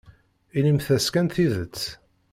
Inimt-as 0.57 1.07
kan 1.13 1.27
tidet. 1.33 1.77